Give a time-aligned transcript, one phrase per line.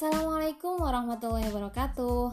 [0.00, 2.32] Assalamualaikum warahmatullahi wabarakatuh.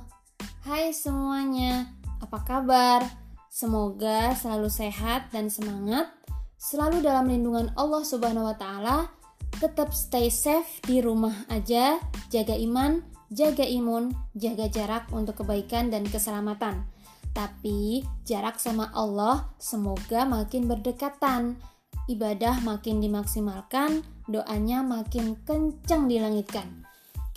[0.63, 1.91] Hai semuanya,
[2.23, 3.03] apa kabar?
[3.51, 6.07] Semoga selalu sehat dan semangat,
[6.55, 9.11] selalu dalam lindungan Allah Subhanahu wa taala,
[9.59, 11.99] tetap stay safe di rumah aja,
[12.31, 13.03] jaga iman,
[13.35, 16.87] jaga imun, jaga jarak untuk kebaikan dan keselamatan.
[17.35, 21.59] Tapi jarak sama Allah semoga makin berdekatan.
[22.07, 26.86] Ibadah makin dimaksimalkan, doanya makin kencang dilangitkan.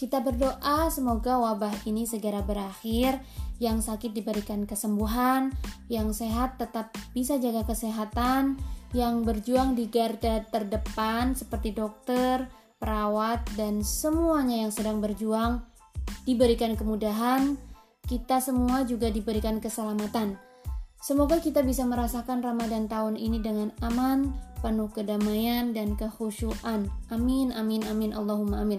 [0.01, 3.21] Kita berdoa semoga wabah ini segera berakhir,
[3.61, 5.53] yang sakit diberikan kesembuhan,
[5.93, 8.57] yang sehat tetap bisa jaga kesehatan,
[8.97, 12.49] yang berjuang di garda terdepan seperti dokter,
[12.81, 15.61] perawat, dan semuanya yang sedang berjuang
[16.25, 17.61] diberikan kemudahan,
[18.09, 20.41] kita semua juga diberikan keselamatan.
[20.97, 26.87] Semoga kita bisa merasakan Ramadan tahun ini dengan aman, penuh kedamaian dan kehusyuan.
[27.09, 28.79] Amin, amin, amin, Allahumma amin.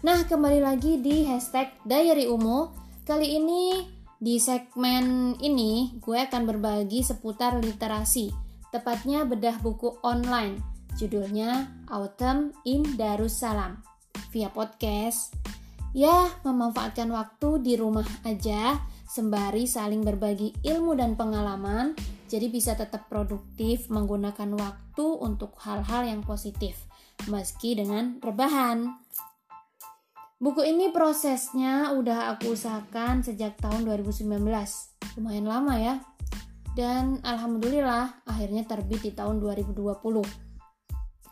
[0.00, 2.72] Nah, kembali lagi di hashtag Diary Umu.
[3.04, 3.84] Kali ini
[4.18, 8.34] di segmen ini gue akan berbagi seputar literasi,
[8.74, 10.58] tepatnya bedah buku online.
[10.98, 13.78] Judulnya Autumn in Darussalam
[14.34, 15.30] via podcast.
[15.96, 18.76] Ya, memanfaatkan waktu di rumah aja
[19.08, 21.96] sembari saling berbagi ilmu dan pengalaman,
[22.28, 26.76] jadi bisa tetap produktif menggunakan waktu untuk hal-hal yang positif,
[27.26, 29.00] meski dengan rebahan.
[30.38, 34.38] Buku ini prosesnya udah aku usahakan sejak tahun 2019.
[35.18, 35.98] Lumayan lama ya.
[36.78, 39.98] Dan alhamdulillah akhirnya terbit di tahun 2020.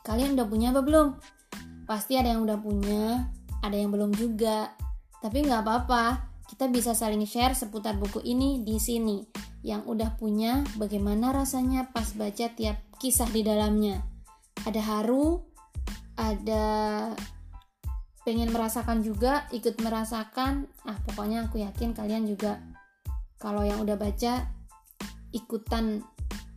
[0.03, 1.15] Kalian udah punya apa belum?
[1.87, 3.31] Pasti ada yang udah punya,
[3.63, 4.75] ada yang belum juga.
[5.23, 9.23] Tapi nggak apa-apa, kita bisa saling share seputar buku ini di sini.
[9.67, 13.99] Yang udah punya, bagaimana rasanya pas baca tiap kisah di dalamnya.
[14.63, 15.43] Ada haru,
[16.15, 16.65] ada
[18.23, 20.71] pengen merasakan juga ikut merasakan.
[20.87, 22.63] Ah pokoknya aku yakin kalian juga
[23.43, 24.47] kalau yang udah baca
[25.35, 26.07] ikutan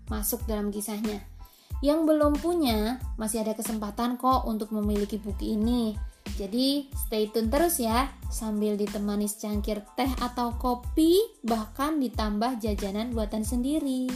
[0.06, 1.25] masuk dalam kisahnya.
[1.81, 5.98] Yang belum punya masih ada kesempatan kok untuk memiliki buku ini
[6.36, 13.42] jadi stay tune terus ya sambil ditemani secangkir teh atau kopi bahkan ditambah jajanan buatan
[13.42, 14.12] sendiri.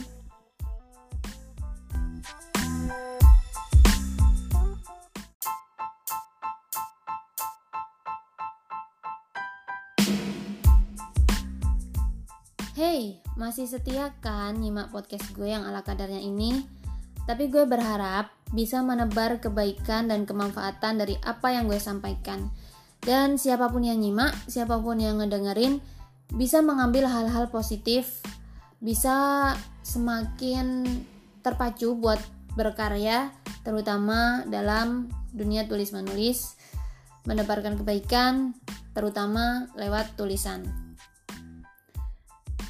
[12.74, 16.66] Hey, masih setia kan nyimak podcast gue yang ala kadarnya ini?
[17.24, 22.54] Tapi gue berharap bisa menebar kebaikan dan kemanfaatan dari apa yang gue sampaikan.
[23.02, 25.82] Dan siapa pun yang nyimak, siapa pun yang ngedengerin,
[26.32, 28.22] bisa mengambil hal-hal positif,
[28.78, 29.52] bisa
[29.84, 30.86] semakin
[31.44, 32.22] terpacu buat
[32.56, 33.34] berkarya,
[33.66, 36.56] terutama dalam dunia tulis menulis,
[37.28, 38.56] menebarkan kebaikan,
[38.96, 40.64] terutama lewat tulisan.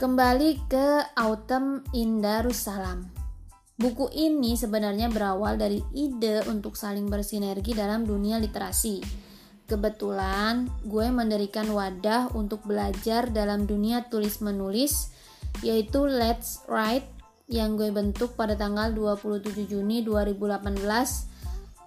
[0.01, 3.24] Kembali ke Autumn in Darussalam.
[3.75, 9.03] Buku ini sebenarnya berawal dari ide untuk saling bersinergi dalam dunia literasi.
[9.67, 15.11] Kebetulan gue mendirikan wadah untuk belajar dalam dunia tulis-menulis
[15.67, 17.09] yaitu Let's Write
[17.51, 20.79] yang gue bentuk pada tanggal 27 Juni 2018.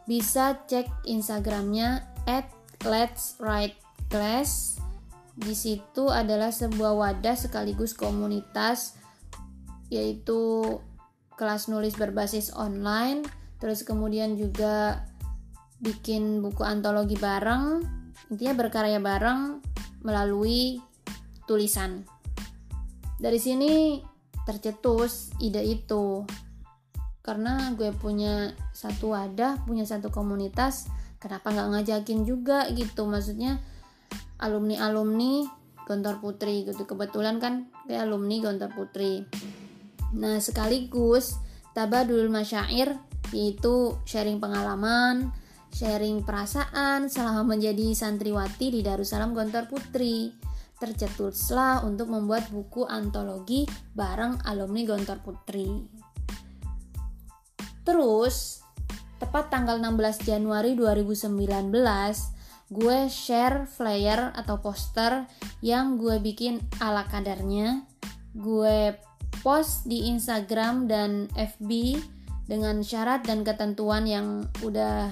[0.07, 2.51] Bisa cek Instagramnya at
[2.83, 3.79] Let's Write
[4.11, 4.77] Class
[5.37, 8.97] di situ adalah sebuah wadah sekaligus komunitas
[9.93, 10.65] yaitu
[11.37, 13.21] kelas nulis berbasis online
[13.61, 15.05] terus kemudian juga
[15.77, 17.85] bikin buku antologi bareng
[18.33, 19.61] intinya berkarya bareng
[20.01, 20.81] melalui
[21.47, 22.03] tulisan.
[23.17, 23.97] Dari sini
[24.45, 26.27] tercetus ide itu.
[27.23, 30.87] Karena gue punya satu wadah punya satu komunitas
[31.19, 33.03] kenapa nggak ngajakin juga gitu?
[33.03, 33.59] Maksudnya
[34.39, 35.43] alumni alumni
[35.87, 36.87] Gontor Putri gitu.
[36.87, 39.27] Kebetulan kan kayak alumni Gontor Putri
[40.15, 41.39] nah sekaligus
[41.75, 42.95] tabadul masyair
[43.35, 45.35] yaitu sharing pengalaman
[45.77, 50.33] sharing perasaan selama menjadi santriwati di Darussalam Gontor Putri.
[50.77, 53.65] Tercetuslah untuk membuat buku antologi
[53.97, 55.65] bareng alumni Gontor Putri.
[57.81, 58.61] Terus
[59.17, 61.69] tepat tanggal 16 Januari 2019
[62.67, 65.25] gue share flyer atau poster
[65.65, 67.85] yang gue bikin ala kadarnya.
[68.37, 68.93] Gue
[69.41, 71.99] post di Instagram dan FB
[72.47, 75.11] dengan syarat dan ketentuan yang udah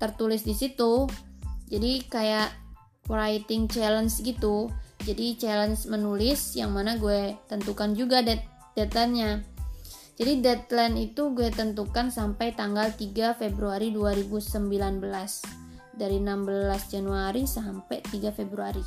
[0.00, 1.06] tertulis di situ.
[1.70, 2.50] Jadi kayak
[3.06, 4.72] writing challenge gitu.
[5.04, 8.40] Jadi challenge menulis yang mana gue tentukan juga dead
[8.76, 9.44] deadline-nya.
[10.20, 14.60] Jadi deadline itu gue tentukan sampai tanggal 3 Februari 2019
[15.96, 18.84] dari 16 Januari sampai 3 Februari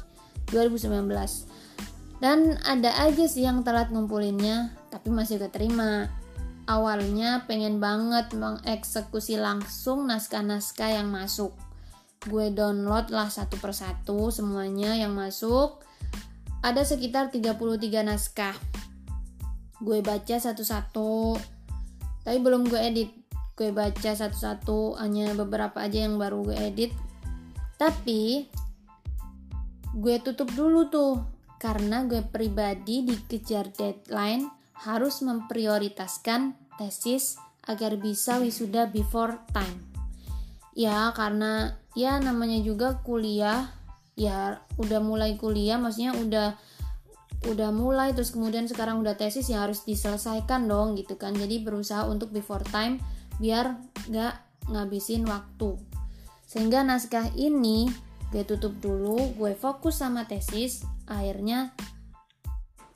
[0.49, 1.62] 2019
[2.23, 6.07] dan ada aja sih yang telat ngumpulinnya tapi masih keterima.
[6.63, 11.51] Awalnya pengen banget mengeksekusi langsung naskah-naskah yang masuk.
[12.23, 15.83] Gue download lah satu persatu semuanya yang masuk.
[16.63, 17.59] Ada sekitar 33
[18.07, 18.55] naskah.
[19.83, 21.35] Gue baca satu-satu.
[22.23, 23.11] Tapi belum gue edit.
[23.59, 26.95] Gue baca satu-satu hanya beberapa aja yang baru gue edit.
[27.75, 28.47] Tapi
[29.99, 31.32] gue tutup dulu tuh
[31.63, 34.51] karena gue pribadi dikejar deadline
[34.83, 39.88] harus memprioritaskan tesis agar bisa wisuda before time.
[40.75, 43.71] Ya karena ya namanya juga kuliah
[44.19, 46.60] ya udah mulai kuliah maksudnya udah
[47.48, 51.31] udah mulai terus kemudian sekarang udah tesis ya harus diselesaikan dong gitu kan.
[51.31, 53.00] Jadi berusaha untuk before time
[53.39, 53.80] biar
[54.12, 54.36] gak
[54.68, 55.80] ngabisin waktu.
[56.44, 57.88] Sehingga naskah ini
[58.33, 59.38] gue tutup dulu.
[59.38, 60.81] Gue fokus sama tesis.
[61.06, 61.69] Akhirnya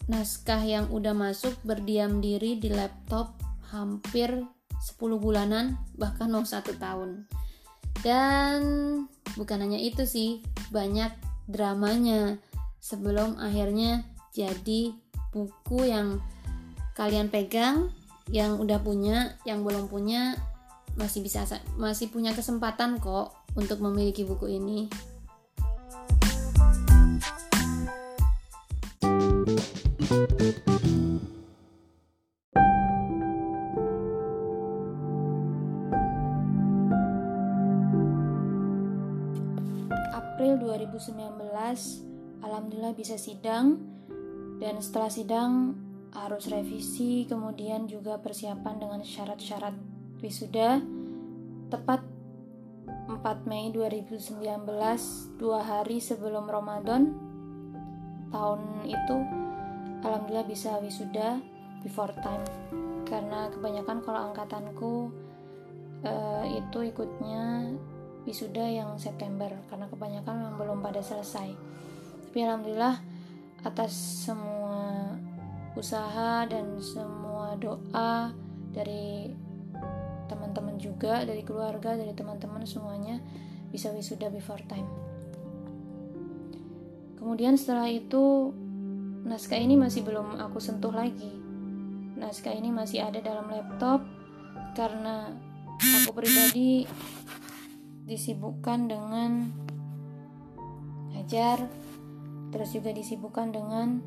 [0.09, 3.37] naskah yang udah masuk berdiam diri di laptop
[3.69, 4.41] hampir
[4.81, 7.29] 10 bulanan bahkan mau satu tahun.
[8.01, 8.59] Dan
[9.37, 10.41] bukan hanya itu sih
[10.73, 11.13] banyak
[11.45, 12.41] dramanya
[12.81, 14.03] sebelum akhirnya
[14.33, 14.93] jadi
[15.29, 16.17] buku yang
[16.97, 17.93] kalian pegang
[18.33, 20.35] yang udah punya yang belum punya
[20.97, 21.45] masih bisa
[21.77, 24.89] masih punya kesempatan kok untuk memiliki buku ini
[30.07, 30.23] April
[40.63, 41.11] 2019
[42.39, 43.83] Alhamdulillah bisa sidang.
[44.63, 45.75] Dan setelah sidang
[46.15, 49.75] harus revisi kemudian juga persiapan dengan syarat-syarat
[50.23, 50.79] wisuda.
[51.67, 51.99] Tepat
[53.11, 54.39] 4 Mei 2019
[55.35, 57.11] dua hari sebelum Ramadan.
[58.31, 59.46] Tahun itu
[60.07, 61.43] Alhamdulillah bisa wisuda
[61.83, 62.43] before time.
[63.03, 65.11] Karena kebanyakan kalau angkatanku
[66.07, 67.75] uh, itu ikutnya
[68.23, 69.51] wisuda yang September.
[69.67, 71.51] Karena kebanyakan memang belum pada selesai.
[72.27, 73.03] Tapi Alhamdulillah
[73.67, 73.91] atas
[74.23, 75.11] semua
[75.75, 78.31] usaha dan semua doa
[78.71, 79.29] dari
[80.27, 83.19] teman-teman juga dari keluarga dari teman-teman semuanya
[83.69, 84.87] bisa wisuda before time.
[87.17, 88.53] Kemudian setelah itu
[89.27, 91.47] naskah ini masih belum aku sentuh lagi
[92.17, 94.01] naskah ini masih ada dalam laptop
[94.73, 95.29] karena
[96.01, 96.89] aku pribadi
[98.09, 99.53] disibukkan dengan
[101.13, 101.69] ngajar
[102.49, 103.99] terus juga disibukkan dengan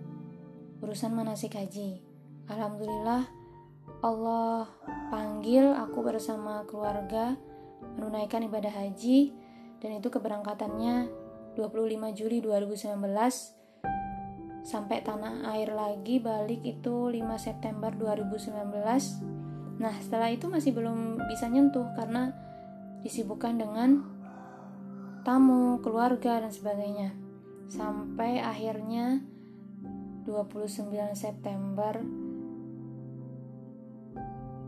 [0.80, 2.00] urusan manasik haji.
[2.48, 3.28] Alhamdulillah
[4.00, 4.66] Allah
[5.12, 7.36] panggil aku bersama keluarga
[8.00, 9.36] menunaikan ibadah haji
[9.78, 11.12] dan itu keberangkatannya
[11.54, 13.59] 25 Juli 2019
[14.60, 21.48] sampai tanah air lagi balik itu 5 September 2019 nah setelah itu masih belum bisa
[21.48, 22.36] nyentuh karena
[23.00, 24.20] disibukkan dengan
[25.20, 27.12] tamu, keluarga dan sebagainya.
[27.70, 29.22] Sampai akhirnya
[30.26, 32.02] 29 September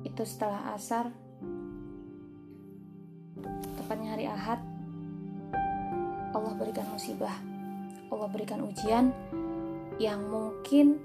[0.03, 1.11] itu setelah asar
[3.79, 4.61] tepatnya hari Ahad
[6.35, 7.33] Allah berikan musibah
[8.11, 9.15] Allah berikan ujian
[10.03, 10.99] yang mungkin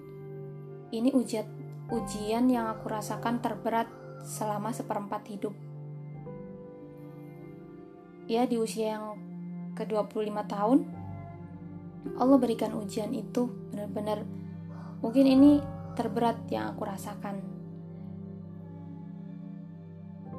[0.90, 1.46] ini ujian
[1.94, 3.86] ujian yang aku rasakan terberat
[4.26, 5.54] selama seperempat hidup
[8.26, 9.06] ya di usia yang
[9.78, 10.80] ke-25 tahun
[12.18, 14.26] Allah berikan ujian itu benar-benar
[15.04, 15.62] mungkin ini
[15.98, 17.42] terberat yang aku rasakan.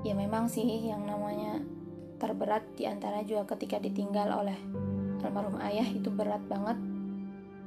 [0.06, 1.58] Ya memang sih yang namanya
[2.22, 4.54] terberat di antara juga ketika ditinggal oleh
[5.26, 6.78] almarhum ayah itu berat banget.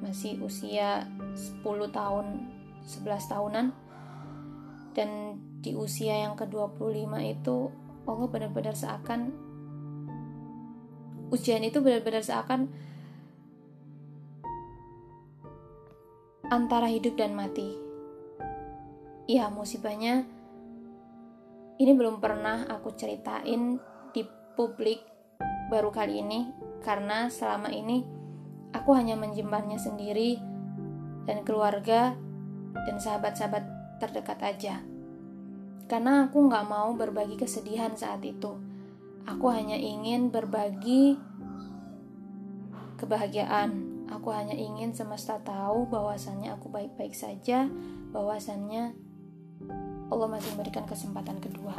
[0.01, 1.05] Masih usia
[1.37, 1.61] 10
[1.93, 2.25] tahun,
[2.83, 3.65] 11 tahunan.
[4.91, 7.57] Dan di usia yang ke-25 itu
[8.03, 9.51] Allah benar-benar seakan
[11.31, 12.67] ujian itu benar-benar seakan
[16.51, 17.71] antara hidup dan mati.
[19.31, 20.27] Ya, musibahnya
[21.79, 23.79] ini belum pernah aku ceritain
[24.11, 24.21] di
[24.59, 24.99] publik
[25.71, 26.51] baru kali ini
[26.83, 28.03] karena selama ini
[28.71, 30.39] aku hanya menjembatnya sendiri
[31.29, 32.15] dan keluarga
[32.87, 33.63] dan sahabat-sahabat
[33.99, 34.75] terdekat aja.
[35.85, 38.57] Karena aku nggak mau berbagi kesedihan saat itu.
[39.27, 41.19] Aku hanya ingin berbagi
[42.97, 47.71] kebahagiaan Aku hanya ingin semesta tahu bahwasannya aku baik-baik saja,
[48.11, 48.91] bahwasannya
[50.11, 51.71] Allah masih memberikan kesempatan kedua.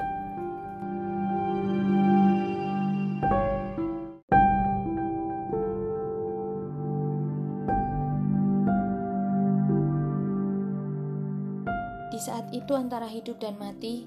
[12.52, 14.04] Itu antara hidup dan mati,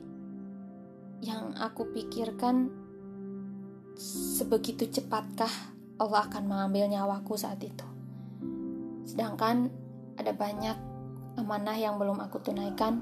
[1.25, 2.69] yang aku pikirkan
[3.97, 5.49] sebegitu cepatkah
[5.97, 7.87] Allah akan mengambil nyawaku saat itu.
[9.09, 9.73] Sedangkan
[10.21, 10.77] ada banyak
[11.41, 13.01] amanah yang belum aku tunaikan,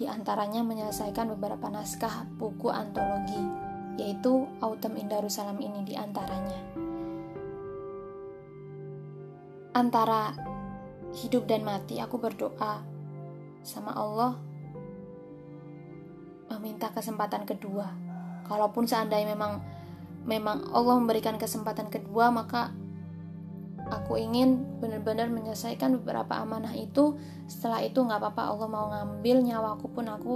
[0.00, 3.44] di antaranya menyelesaikan beberapa naskah buku antologi,
[4.00, 6.60] yaitu Autumn in Darussalam ini di antaranya.
[9.76, 10.34] Antara
[11.14, 12.82] hidup dan mati, aku berdoa
[13.62, 14.49] sama Allah
[16.50, 17.94] meminta kesempatan kedua.
[18.44, 19.62] Kalaupun seandainya memang
[20.26, 22.74] memang Allah memberikan kesempatan kedua, maka
[23.88, 27.16] aku ingin benar-benar menyelesaikan beberapa amanah itu.
[27.46, 30.34] Setelah itu nggak apa-apa Allah mau ngambil nyawaku pun aku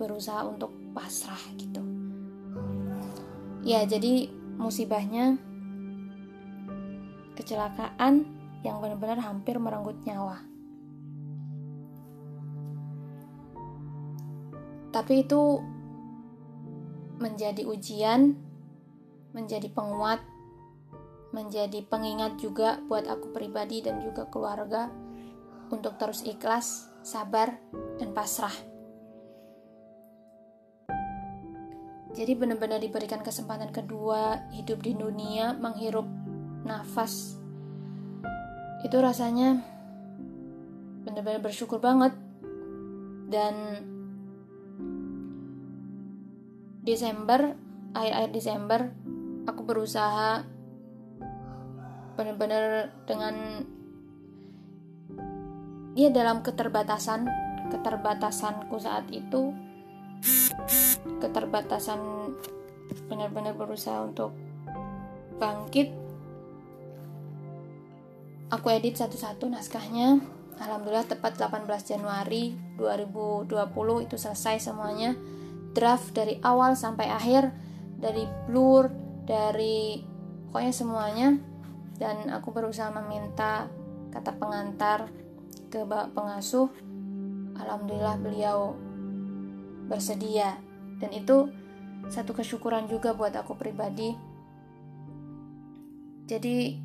[0.00, 1.80] berusaha untuk pasrah gitu.
[3.64, 4.28] Ya, jadi
[4.60, 5.40] musibahnya
[7.34, 8.28] kecelakaan
[8.60, 10.53] yang benar-benar hampir merenggut nyawa.
[14.94, 15.58] Tapi itu
[17.18, 18.38] menjadi ujian,
[19.34, 20.22] menjadi penguat,
[21.34, 24.86] menjadi pengingat juga buat aku pribadi dan juga keluarga
[25.74, 27.58] untuk terus ikhlas, sabar,
[27.98, 28.54] dan pasrah.
[32.14, 36.06] Jadi benar-benar diberikan kesempatan kedua hidup di dunia, menghirup
[36.62, 37.34] nafas.
[38.86, 39.58] Itu rasanya
[41.02, 42.14] benar-benar bersyukur banget.
[43.26, 43.54] Dan
[46.84, 47.56] Desember
[47.96, 48.80] akhir-akhir Desember
[49.48, 50.44] aku berusaha
[52.14, 53.64] benar-benar dengan
[55.96, 57.24] dia dalam keterbatasan
[57.72, 59.56] keterbatasanku saat itu.
[61.24, 62.00] Keterbatasan
[63.08, 64.36] benar-benar berusaha untuk
[65.40, 65.88] bangkit.
[68.52, 70.20] Aku edit satu-satu naskahnya.
[70.60, 75.18] Alhamdulillah tepat 18 Januari 2020 itu selesai semuanya
[75.74, 77.50] draft dari awal sampai akhir
[77.98, 78.88] dari blur
[79.26, 80.00] dari
[80.48, 81.28] pokoknya semuanya.
[81.94, 83.70] Dan aku berusaha meminta
[84.10, 85.10] kata pengantar
[85.70, 86.70] ke pengasuh.
[87.58, 88.74] Alhamdulillah beliau
[89.90, 90.58] bersedia.
[90.98, 91.50] Dan itu
[92.10, 94.14] satu kesyukuran juga buat aku pribadi.
[96.24, 96.78] Jadi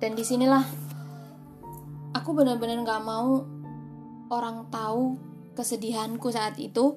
[0.00, 0.64] dan di sinilah
[2.16, 3.44] aku benar-benar nggak mau
[4.32, 5.16] orang tahu
[5.56, 6.96] kesedihanku saat itu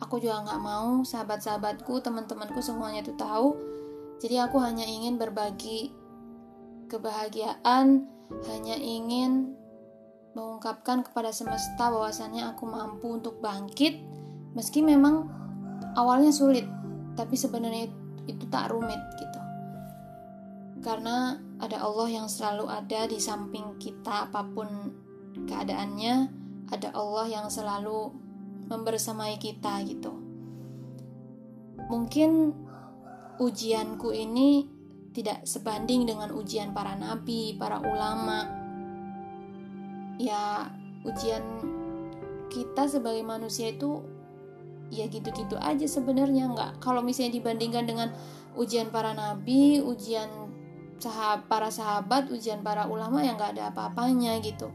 [0.00, 3.56] aku juga nggak mau sahabat-sahabatku teman-temanku semuanya itu tahu.
[4.20, 5.92] Jadi aku hanya ingin berbagi
[6.88, 8.08] kebahagiaan
[8.48, 9.54] hanya ingin
[10.36, 14.04] mengungkapkan kepada semesta bahwasannya aku mampu untuk bangkit
[14.52, 15.28] meski memang
[15.96, 16.68] awalnya sulit
[17.16, 17.88] tapi sebenarnya
[18.28, 19.40] itu tak rumit gitu.
[20.84, 24.68] Karena ada Allah yang selalu ada di samping kita apa pun
[25.48, 26.14] keadaannya
[26.68, 28.25] ada Allah yang selalu
[28.66, 30.14] membersamai kita gitu.
[31.86, 32.50] Mungkin
[33.38, 34.66] ujianku ini
[35.14, 38.44] tidak sebanding dengan ujian para nabi, para ulama.
[40.20, 40.72] Ya,
[41.04, 41.44] ujian
[42.50, 44.02] kita sebagai manusia itu
[44.86, 48.08] ya gitu-gitu aja sebenarnya nggak kalau misalnya dibandingkan dengan
[48.54, 50.28] ujian para nabi, ujian
[50.96, 54.72] sahab, para sahabat, ujian para ulama yang nggak ada apa-apanya gitu.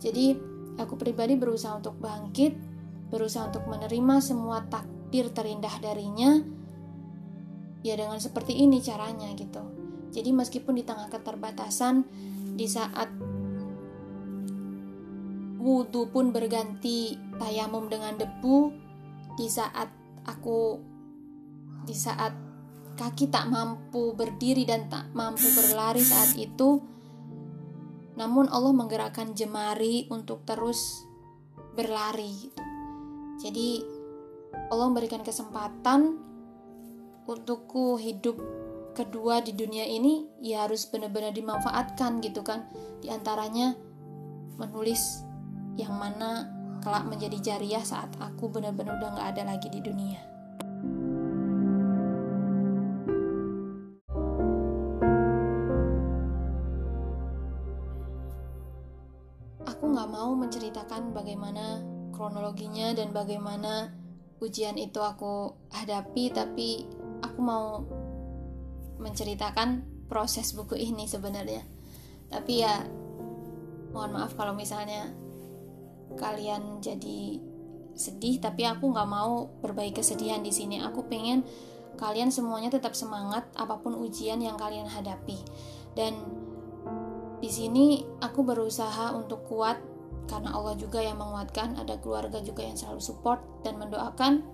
[0.00, 0.38] Jadi
[0.80, 2.67] aku pribadi berusaha untuk bangkit
[3.08, 6.40] berusaha untuk menerima semua takdir terindah darinya
[7.80, 9.62] ya dengan seperti ini caranya gitu
[10.12, 12.04] jadi meskipun di tengah keterbatasan
[12.58, 13.08] di saat
[15.58, 18.72] wudhu pun berganti tayamum dengan debu
[19.36, 19.88] di saat
[20.26, 20.80] aku
[21.86, 22.34] di saat
[22.98, 26.82] kaki tak mampu berdiri dan tak mampu berlari saat itu
[28.18, 31.06] namun Allah menggerakkan jemari untuk terus
[31.78, 32.67] berlari gitu.
[33.38, 33.86] Jadi
[34.68, 36.18] Allah memberikan kesempatan
[37.28, 38.34] untukku hidup
[38.98, 42.66] kedua di dunia ini ya harus benar-benar dimanfaatkan gitu kan.
[42.98, 43.78] Di antaranya
[44.58, 45.22] menulis
[45.78, 46.50] yang mana
[46.82, 50.18] kelak menjadi jariah saat aku benar-benar udah nggak ada lagi di dunia.
[59.62, 63.94] Aku nggak mau menceritakan bagaimana kronologinya dan bagaimana
[64.42, 66.82] ujian itu aku hadapi tapi
[67.22, 67.86] aku mau
[68.98, 71.62] menceritakan proses buku ini sebenarnya.
[72.26, 72.82] Tapi ya
[73.94, 75.14] mohon maaf kalau misalnya
[76.18, 77.38] kalian jadi
[77.94, 80.82] sedih tapi aku nggak mau berbagi kesedihan di sini.
[80.82, 81.46] Aku pengen
[81.98, 85.38] kalian semuanya tetap semangat apa pun ujian yang kalian hadapi.
[85.94, 86.14] Dan
[87.38, 89.78] di sini aku berusaha untuk kuat
[90.28, 94.44] karena Allah juga yang menguatkan ada keluarga juga yang selalu support dan mendoakan.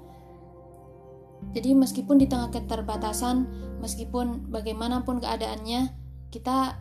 [1.52, 3.44] Jadi meskipun di tengah keterbatasan
[3.84, 5.92] meskipun bagaimanapun keadaannya
[6.32, 6.80] kita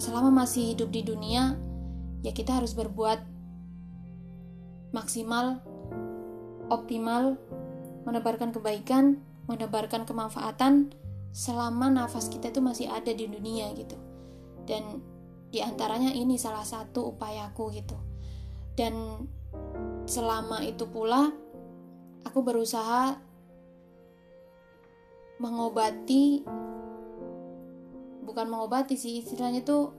[0.00, 1.60] selama masih hidup di dunia
[2.24, 3.20] ya kita harus berbuat
[4.96, 5.60] maksimal
[6.72, 7.36] optimal
[8.08, 10.96] menebarkan kebaikan menebarkan kemanfaatan
[11.32, 13.96] selama nafas kita itu masih ada di dunia gitu.
[14.68, 15.02] Dan
[15.52, 17.96] di antaranya ini salah satu upayaku gitu.
[18.72, 19.28] Dan
[20.08, 21.28] selama itu pula
[22.24, 23.20] aku berusaha
[25.36, 26.40] mengobati
[28.24, 29.92] bukan mengobati sih istilahnya tuh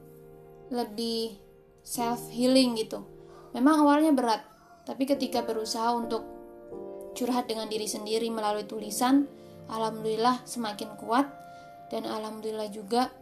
[0.74, 1.38] lebih
[1.86, 3.06] self healing gitu.
[3.54, 4.42] Memang awalnya berat
[4.90, 6.26] tapi ketika berusaha untuk
[7.14, 9.30] curhat dengan diri sendiri melalui tulisan
[9.70, 11.30] alhamdulillah semakin kuat.
[11.94, 13.14] Dan alhamdulillah juga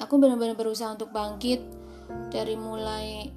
[0.00, 1.60] aku benar-benar berusaha untuk bangkit
[2.32, 3.30] dari mulai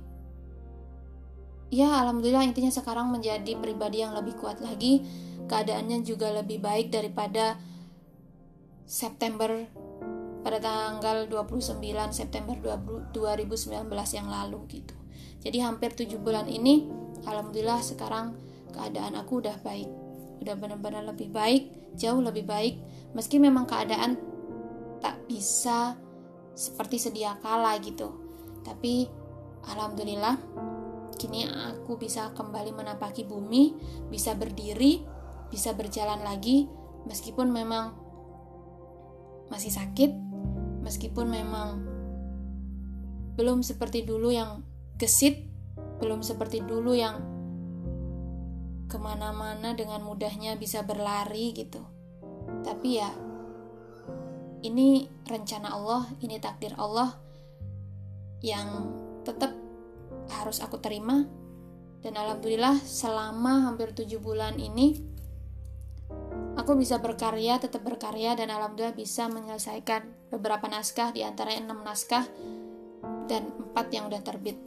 [1.73, 5.03] ya alhamdulillah intinya sekarang menjadi pribadi yang lebih kuat lagi.
[5.43, 7.59] Keadaannya juga lebih baik daripada
[8.87, 9.51] September
[10.39, 11.83] pada tanggal 29
[12.15, 12.55] September
[13.11, 13.67] 2019
[14.15, 14.95] yang lalu gitu.
[15.43, 16.87] Jadi hampir 7 bulan ini
[17.27, 18.39] alhamdulillah sekarang
[18.71, 19.91] keadaan aku udah baik.
[20.39, 22.77] Udah benar-benar lebih baik jauh lebih baik.
[23.13, 24.17] Meski memang keadaan
[25.01, 25.97] tak bisa
[26.53, 28.13] seperti sedia kala gitu.
[28.63, 29.09] Tapi
[29.67, 30.37] alhamdulillah
[31.17, 33.73] kini aku bisa kembali menapaki bumi,
[34.09, 35.05] bisa berdiri,
[35.49, 36.65] bisa berjalan lagi
[37.05, 37.93] meskipun memang
[39.51, 40.11] masih sakit,
[40.81, 41.69] meskipun memang
[43.37, 44.61] belum seperti dulu yang
[44.97, 45.45] gesit,
[45.99, 47.21] belum seperti dulu yang
[48.89, 51.81] ke mana-mana dengan mudahnya bisa berlari gitu.
[52.61, 53.09] Tapi ya
[54.63, 57.19] ini rencana Allah, ini takdir Allah
[58.43, 58.91] yang
[59.27, 59.51] tetap
[60.31, 61.27] harus aku terima
[62.03, 64.99] dan alhamdulillah selama hampir tujuh bulan ini
[66.59, 72.27] aku bisa berkarya, tetap berkarya dan alhamdulillah bisa menyelesaikan beberapa naskah di antara enam naskah
[73.27, 74.59] dan empat yang udah terbit.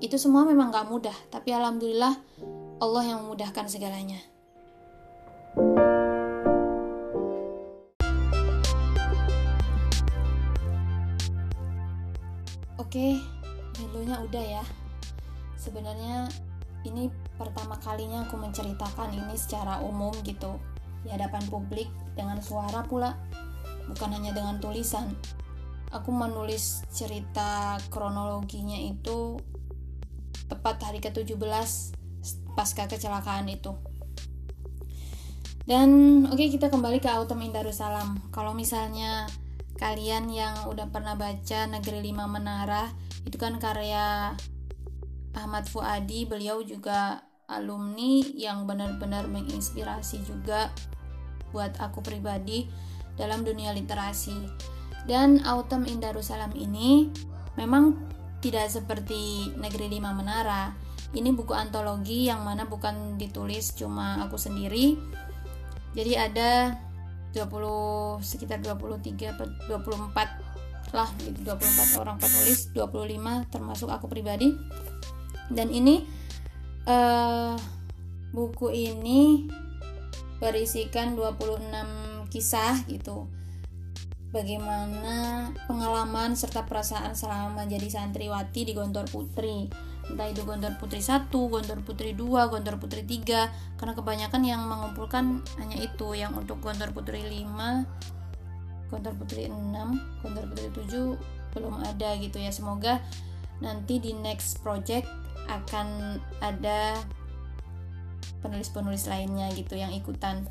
[0.00, 2.14] Itu semua memang gak mudah, tapi alhamdulillah
[2.80, 4.29] Allah yang memudahkan segalanya.
[12.90, 13.22] Oke,
[13.78, 14.64] melonya udah ya.
[15.54, 16.26] Sebenarnya
[16.82, 17.06] ini
[17.38, 20.58] pertama kalinya aku menceritakan ini secara umum gitu
[21.06, 21.86] di hadapan publik
[22.18, 23.14] dengan suara pula,
[23.86, 25.14] bukan hanya dengan tulisan.
[25.94, 29.38] Aku menulis cerita kronologinya itu
[30.50, 31.94] tepat hari ke-17
[32.58, 33.70] pasca kecelakaan itu.
[35.62, 38.18] Dan oke okay, kita kembali ke Autumn in Darussalam.
[38.34, 39.30] Kalau misalnya
[39.80, 42.92] kalian yang udah pernah baca Negeri Lima Menara
[43.24, 44.36] itu kan karya
[45.32, 46.28] Ahmad Fuadi.
[46.28, 50.68] Beliau juga alumni yang benar-benar menginspirasi juga
[51.50, 52.68] buat aku pribadi
[53.16, 54.36] dalam dunia literasi.
[55.08, 57.08] Dan Autumn in Darussalam ini
[57.56, 57.96] memang
[58.44, 60.76] tidak seperti Negeri Lima Menara.
[61.10, 64.94] Ini buku antologi yang mana bukan ditulis cuma aku sendiri.
[65.96, 66.78] Jadi ada
[67.32, 69.36] 20 sekitar 23
[69.68, 71.38] 24 lah gitu.
[71.46, 74.54] 24 orang penulis 25 termasuk aku pribadi.
[75.50, 76.06] Dan ini
[76.86, 77.54] uh,
[78.30, 79.50] buku ini
[80.38, 83.26] berisikan 26 kisah gitu.
[84.30, 89.66] Bagaimana pengalaman serta perasaan selama menjadi santriwati di Gontor Putri
[90.10, 95.40] entah itu Gontor Putri 1, Gontor Putri 2, Gontor Putri 3 karena kebanyakan yang mengumpulkan
[95.62, 96.12] hanya itu.
[96.18, 102.50] Yang untuk Gontor Putri 5 Gontor Putri 6 Gontor Putri 7 belum ada gitu ya.
[102.50, 102.98] Semoga
[103.62, 105.06] nanti di next project
[105.46, 106.98] akan ada
[108.42, 110.46] penulis-penulis lainnya gitu yang ikutan.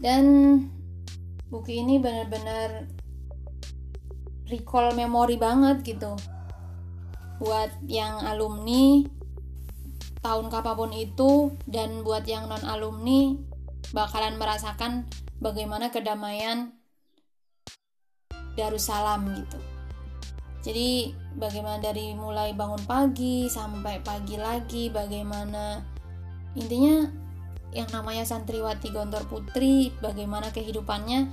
[0.00, 0.24] Dan
[1.48, 2.88] buku ini benar-benar
[4.50, 6.18] recall memori banget gitu
[7.42, 9.02] buat yang alumni
[10.24, 11.32] tahun kapan pun itu
[11.68, 13.36] dan buat yang non alumni
[13.92, 15.04] bakalan merasakan
[15.42, 16.72] bagaimana kedamaian
[18.54, 19.58] Darussalam gitu.
[20.64, 25.82] Jadi bagaimana dari mulai bangun pagi sampai pagi lagi bagaimana
[26.56, 27.04] intinya
[27.74, 31.26] yang namanya santriwati Gontor Putri bagaimana kehidupannya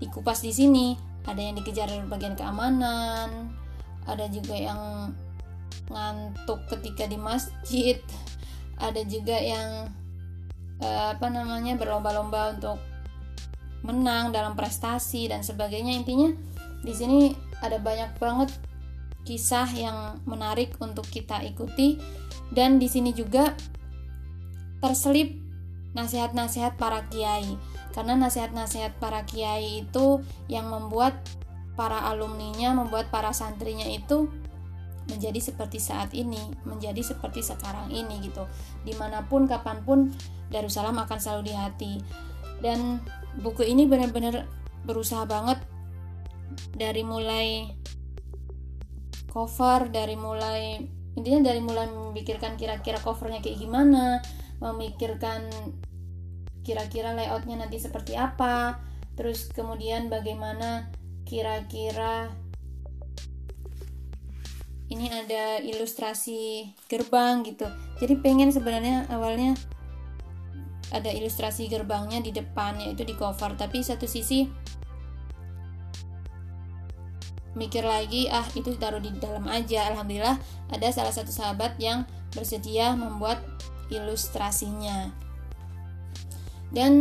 [0.00, 0.96] dikupas di sini
[1.28, 3.52] ada yang dikejar bagian keamanan
[4.06, 5.12] ada juga yang
[5.90, 7.98] ngantuk ketika di masjid.
[8.76, 9.90] Ada juga yang
[10.82, 12.78] uh, apa namanya berlomba-lomba untuk
[13.86, 15.94] menang dalam prestasi dan sebagainya.
[15.94, 16.30] Intinya
[16.82, 18.50] di sini ada banyak banget
[19.26, 21.98] kisah yang menarik untuk kita ikuti.
[22.46, 23.58] Dan di sini juga
[24.78, 25.34] terselip
[25.98, 27.58] nasihat-nasihat para kiai.
[27.90, 31.16] Karena nasihat-nasihat para kiai itu yang membuat
[31.76, 34.32] para alumninya membuat para santrinya itu
[35.06, 38.42] menjadi seperti saat ini, menjadi seperti sekarang ini gitu.
[38.82, 40.10] Di mana pun, kapan pun,
[40.50, 41.92] Darussalam akan selalu di hati.
[42.58, 42.98] Dan
[43.38, 44.48] buku ini benar-benar
[44.82, 45.62] berusaha banget
[46.74, 47.70] dari mulai
[49.30, 50.80] cover, dari mulai
[51.16, 54.20] intinya dari mulai memikirkan kira-kira covernya kayak gimana,
[54.60, 55.48] memikirkan
[56.60, 58.80] kira-kira layoutnya nanti seperti apa,
[59.16, 60.92] terus kemudian bagaimana
[61.26, 62.30] kira-kira
[64.86, 67.66] ini ada ilustrasi gerbang gitu.
[67.98, 69.58] Jadi pengen sebenarnya awalnya
[70.94, 73.58] ada ilustrasi gerbangnya di depan yaitu di cover.
[73.58, 74.46] Tapi satu sisi
[77.58, 79.90] mikir lagi ah itu taruh di dalam aja.
[79.90, 80.38] Alhamdulillah
[80.70, 83.42] ada salah satu sahabat yang bersedia membuat
[83.90, 85.10] ilustrasinya.
[86.70, 86.92] Dan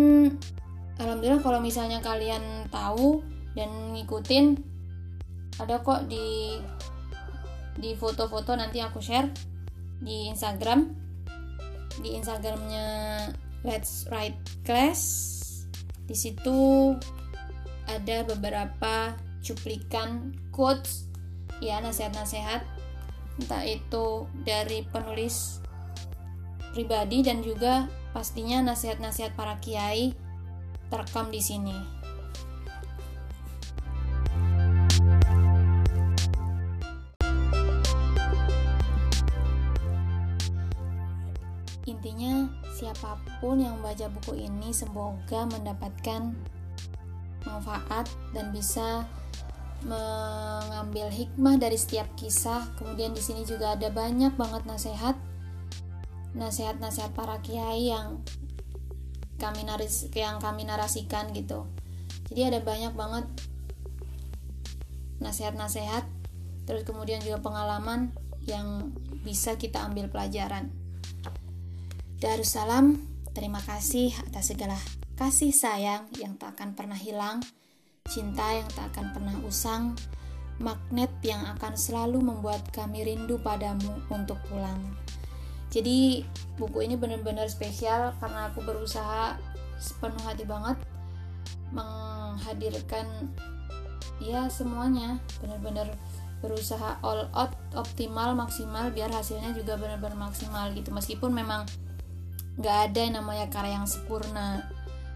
[0.98, 3.22] alhamdulillah kalau misalnya kalian tahu
[3.56, 4.60] dan ngikutin.
[5.58, 6.60] Ada kok di
[7.76, 9.32] di foto-foto nanti aku share
[10.04, 10.92] di Instagram.
[11.96, 12.88] Di Instagramnya
[13.64, 15.02] Let's Write Class.
[16.06, 16.92] Di situ
[17.88, 21.08] ada beberapa cuplikan quotes
[21.64, 22.68] ya nasihat-nasihat.
[23.40, 25.60] Entah itu dari penulis
[26.76, 30.12] pribadi dan juga pastinya nasihat-nasihat para kiai
[30.92, 31.95] terekam di sini.
[42.76, 46.36] Siapa pun yang membaca buku ini semoga mendapatkan
[47.48, 49.08] manfaat dan bisa
[49.88, 52.68] mengambil hikmah dari setiap kisah.
[52.76, 55.16] Kemudian di sini juga ada banyak banget nasihat,
[56.36, 58.20] nasihat-nasihat para kiai yang
[59.40, 61.70] kami naris yang kami narasikan gitu.
[62.28, 63.26] Jadi ada banyak banget
[65.24, 66.04] nasihat-nasihat,
[66.68, 68.12] terus kemudian juga pengalaman
[68.50, 68.92] yang
[69.24, 70.85] bisa kita ambil pelajaran.
[72.16, 72.96] Darussalam,
[73.36, 74.80] terima kasih atas segala
[75.20, 77.44] kasih sayang yang tak akan pernah hilang,
[78.08, 80.00] cinta yang tak akan pernah usang,
[80.56, 84.80] magnet yang akan selalu membuat kami rindu padamu untuk pulang.
[85.68, 86.24] Jadi
[86.56, 89.36] buku ini benar-benar spesial karena aku berusaha
[89.76, 90.80] sepenuh hati banget
[91.76, 93.28] menghadirkan
[94.24, 95.92] ya semuanya benar-benar
[96.40, 101.68] berusaha all out optimal maksimal biar hasilnya juga benar-benar maksimal gitu meskipun memang
[102.56, 104.68] nggak ada yang namanya karya yang sempurna.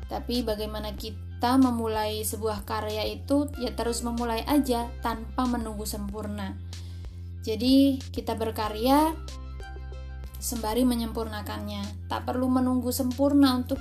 [0.09, 6.57] Tapi bagaimana kita memulai sebuah karya itu ya terus memulai aja tanpa menunggu sempurna.
[7.45, 9.15] Jadi kita berkarya
[10.39, 12.09] sembari menyempurnakannya.
[12.11, 13.79] Tak perlu menunggu sempurna untuk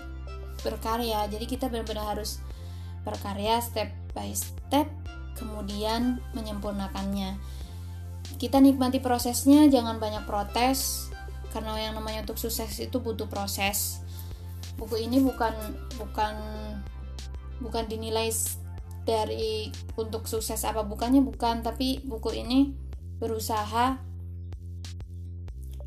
[0.62, 1.26] berkarya.
[1.26, 2.38] Jadi kita benar-benar harus
[3.02, 4.86] berkarya step by step
[5.34, 7.38] kemudian menyempurnakannya.
[8.38, 11.07] Kita nikmati prosesnya jangan banyak protes
[11.50, 14.04] karena yang namanya untuk sukses itu butuh proses.
[14.78, 15.54] Buku ini bukan
[15.98, 16.34] bukan
[17.58, 18.30] bukan dinilai
[19.02, 21.64] dari untuk sukses apa bukannya bukan.
[21.64, 22.76] Tapi buku ini
[23.18, 23.98] berusaha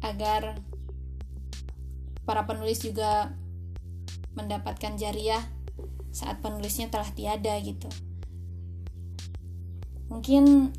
[0.02, 0.58] agar
[2.26, 3.32] para penulis juga
[4.34, 5.44] mendapatkan jariah
[6.12, 7.88] saat penulisnya telah tiada gitu.
[10.12, 10.76] Mungkin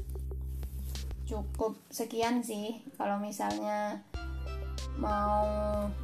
[1.24, 4.04] cukup sekian sih kalau misalnya
[5.00, 5.46] mau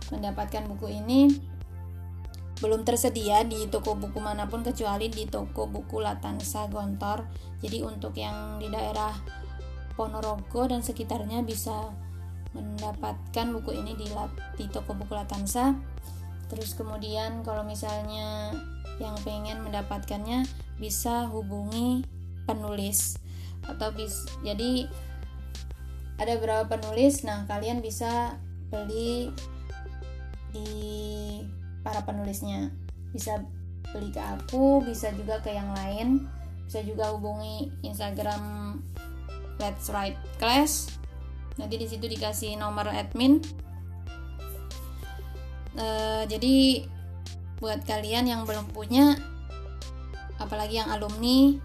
[0.08, 1.28] mendapatkan buku ini
[2.58, 7.22] belum tersedia di toko buku mana pun kecuali di toko buku Latansa Gontor.
[7.62, 9.14] Jadi untuk yang di daerah
[9.94, 11.94] Ponorogo dan sekitarnya bisa
[12.54, 14.10] mendapatkan buku ini di,
[14.58, 15.78] di toko buku Latansa.
[16.50, 18.50] Terus kemudian kalau misalnya
[18.98, 20.42] yang pengen mendapatkannya
[20.82, 22.02] bisa hubungi
[22.46, 23.18] penulis
[23.66, 24.88] atau bis jadi
[26.18, 29.32] ada beberapa penulis nah kalian bisa beli
[30.52, 30.70] di
[31.84, 32.72] para penulisnya.
[33.12, 33.40] Bisa
[33.88, 36.28] beli ke aku bisa juga ke yang lain.
[36.68, 38.76] Bisa juga hubungi Instagram
[39.56, 40.92] Let's Write Class.
[41.56, 43.40] Nanti di situ dikasih nomor admin.
[45.78, 46.86] Uh, jadi
[47.58, 49.18] buat kalian yang belum punya
[50.38, 51.58] apalagi yang alumni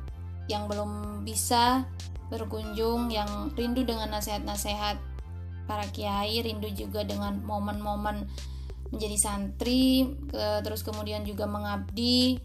[0.50, 1.86] yang belum bisa
[2.34, 4.98] berkunjung yang rindu dengan nasihat-nasihat
[5.74, 8.30] para kiai rindu juga dengan momen-momen
[8.94, 12.38] menjadi santri ke, terus kemudian juga mengabdi.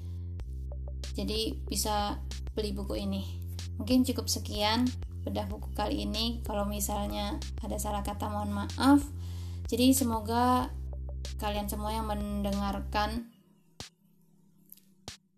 [1.13, 2.17] Jadi bisa
[2.57, 3.37] beli buku ini.
[3.77, 4.89] Mungkin cukup sekian
[5.29, 6.41] bedah buku kali ini.
[6.41, 9.05] Kalau misalnya ada salah kata mohon maaf.
[9.69, 10.73] Jadi semoga
[11.37, 13.29] kalian semua yang mendengarkan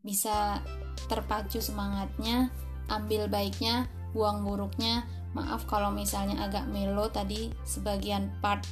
[0.06, 0.62] bisa
[1.10, 2.54] terpacu semangatnya
[2.86, 8.66] ambil baiknya buang buruknya maaf kalau misalnya agak melo tadi sebagian part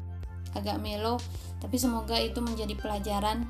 [0.56, 1.22] agak melo
[1.62, 3.46] tapi semoga itu menjadi pelajaran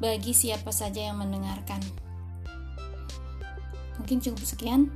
[0.00, 1.78] bagi siapa saja yang mendengarkan.
[4.00, 4.88] Mungkin cukup sekian.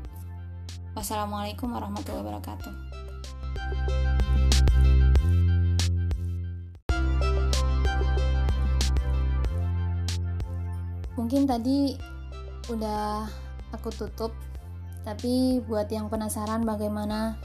[0.97, 2.73] Wassalamualaikum warahmatullahi wabarakatuh.
[11.21, 12.01] Mungkin tadi
[12.73, 13.29] udah
[13.77, 14.33] aku tutup
[15.05, 17.37] tapi buat yang penasaran bagaimana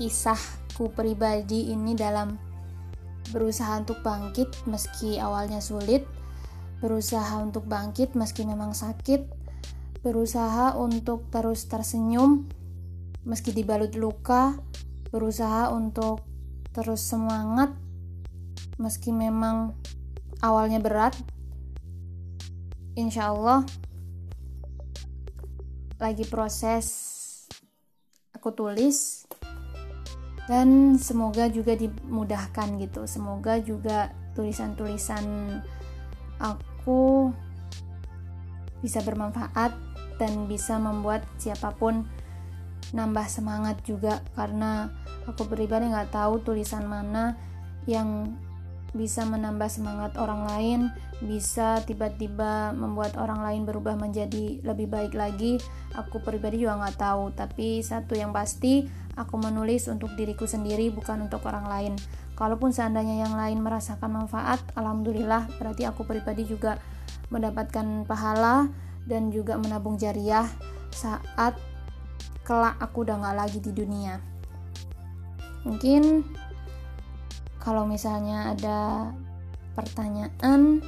[0.00, 2.40] kisahku pribadi ini dalam
[3.30, 6.08] berusaha untuk bangkit meski awalnya sulit
[6.80, 9.28] berusaha untuk bangkit meski memang sakit
[10.02, 12.50] berusaha untuk terus tersenyum
[13.22, 14.58] meski dibalut luka
[15.14, 16.26] berusaha untuk
[16.74, 17.70] terus semangat
[18.80, 19.76] meski memang
[20.42, 21.14] awalnya berat
[22.98, 23.62] insya Allah
[26.02, 26.86] lagi proses
[28.34, 29.22] aku tulis
[30.50, 33.06] dan semoga juga dimudahkan gitu.
[33.06, 35.22] Semoga juga tulisan-tulisan
[36.42, 37.30] aku
[38.82, 39.70] bisa bermanfaat
[40.18, 42.02] dan bisa membuat siapa pun
[42.90, 44.90] nambah semangat juga karena
[45.30, 47.38] aku pribadi nggak tahu tulisan mana
[47.86, 48.34] yang
[48.92, 50.80] bisa menambah semangat orang lain,
[51.24, 55.56] bisa tiba-tiba membuat orang lain berubah menjadi lebih baik lagi.
[55.96, 58.84] Aku pribadi juga nggak tahu, tapi satu yang pasti
[59.16, 61.92] aku menulis untuk diriku sendiri bukan untuk orang lain.
[62.36, 66.76] Kalaupun seandainya yang lain merasakan manfaat, alhamdulillah berarti aku pribadi juga
[67.32, 68.68] mendapatkan pahala
[69.08, 70.44] dan juga menabung jariah
[70.92, 71.56] saat
[72.44, 74.20] kelak aku udah nggak lagi di dunia.
[75.62, 76.26] Mungkin
[77.62, 79.14] kalau misalnya ada
[79.78, 80.82] pertanyaan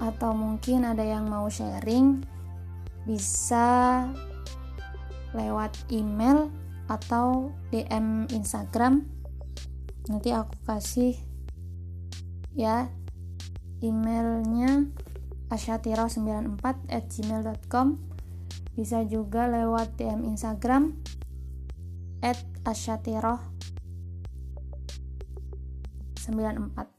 [0.00, 2.24] atau mungkin ada yang mau sharing
[3.04, 4.00] bisa
[5.36, 6.48] lewat email
[6.88, 9.04] atau DM Instagram.
[10.08, 11.20] Nanti aku kasih
[12.56, 12.88] ya
[13.84, 14.88] emailnya
[15.52, 18.00] asyatiro94 at gmail.com
[18.72, 20.96] bisa juga lewat DM Instagram
[22.24, 23.53] at asyatiro
[26.26, 26.93] 94